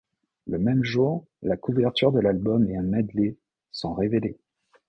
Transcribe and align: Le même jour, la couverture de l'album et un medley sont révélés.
Le 0.47 0.57
même 0.57 0.83
jour, 0.83 1.27
la 1.43 1.57
couverture 1.57 2.11
de 2.11 2.19
l'album 2.19 2.67
et 2.67 2.75
un 2.75 2.81
medley 2.81 3.37
sont 3.71 3.93
révélés. 3.93 4.39